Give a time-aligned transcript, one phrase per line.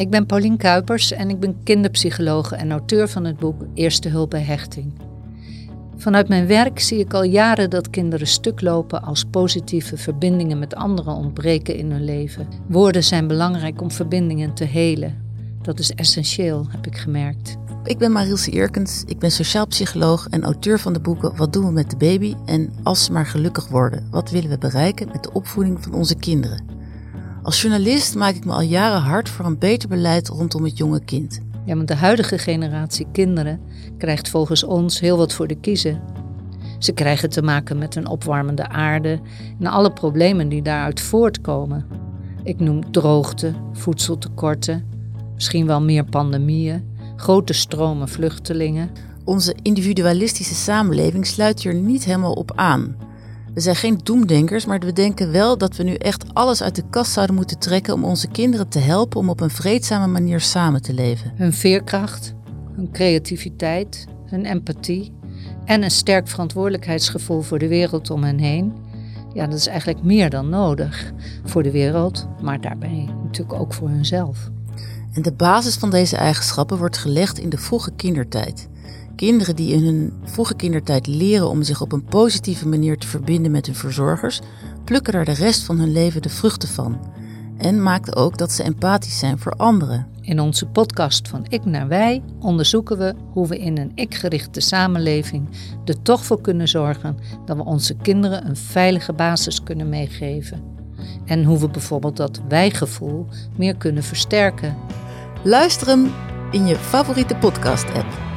[0.00, 4.30] Ik ben Paulien Kuipers en ik ben kinderpsycholoog en auteur van het boek Eerste Hulp
[4.30, 4.92] bij Hechting.
[5.96, 10.74] Vanuit mijn werk zie ik al jaren dat kinderen stuk lopen als positieve verbindingen met
[10.74, 12.46] anderen ontbreken in hun leven.
[12.68, 15.22] Woorden zijn belangrijk om verbindingen te helen.
[15.62, 17.56] Dat is essentieel, heb ik gemerkt.
[17.84, 21.64] Ik ben Marilse Eerkens, ik ben sociaal psycholoog en auteur van de boeken Wat doen
[21.64, 24.06] we met de baby en Als ze maar gelukkig worden.
[24.10, 26.79] Wat willen we bereiken met de opvoeding van onze kinderen?
[27.42, 31.04] Als journalist maak ik me al jaren hard voor een beter beleid rondom het jonge
[31.04, 31.40] kind.
[31.64, 33.60] Ja, want de huidige generatie kinderen
[33.98, 36.02] krijgt volgens ons heel wat voor de kiezen.
[36.78, 39.20] Ze krijgen te maken met een opwarmende aarde
[39.60, 41.86] en alle problemen die daaruit voortkomen.
[42.42, 44.84] Ik noem droogte, voedseltekorten,
[45.34, 46.84] misschien wel meer pandemieën,
[47.16, 48.90] grote stromen vluchtelingen.
[49.24, 52.96] Onze individualistische samenleving sluit hier niet helemaal op aan.
[53.54, 56.84] We zijn geen doemdenkers, maar we denken wel dat we nu echt alles uit de
[56.90, 60.82] kast zouden moeten trekken om onze kinderen te helpen om op een vreedzame manier samen
[60.82, 61.32] te leven.
[61.34, 62.34] Hun veerkracht,
[62.76, 65.12] hun creativiteit, hun empathie
[65.64, 68.72] en een sterk verantwoordelijkheidsgevoel voor de wereld om hen heen.
[69.34, 71.12] Ja, dat is eigenlijk meer dan nodig
[71.44, 74.50] voor de wereld, maar daarbij natuurlijk ook voor hunzelf.
[75.12, 78.68] En de basis van deze eigenschappen wordt gelegd in de vroege kindertijd.
[79.20, 83.50] Kinderen die in hun vroege kindertijd leren om zich op een positieve manier te verbinden
[83.50, 84.40] met hun verzorgers,
[84.84, 87.00] plukken er de rest van hun leven de vruchten van.
[87.58, 90.06] En maakt ook dat ze empathisch zijn voor anderen.
[90.20, 95.48] In onze podcast van Ik naar Wij onderzoeken we hoe we in een ik-gerichte samenleving
[95.84, 100.62] er toch voor kunnen zorgen dat we onze kinderen een veilige basis kunnen meegeven.
[101.24, 103.26] En hoe we bijvoorbeeld dat wij-gevoel
[103.56, 104.76] meer kunnen versterken.
[105.42, 106.10] Luister hem
[106.50, 108.29] in je favoriete podcast-app.